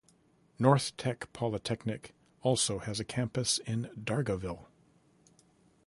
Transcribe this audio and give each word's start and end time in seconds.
NorthTec 0.59 1.31
polytechnic 1.31 2.15
also 2.41 2.79
has 2.79 2.99
a 2.99 3.05
campus 3.05 3.59
in 3.67 3.83
Dargaville. 3.95 4.65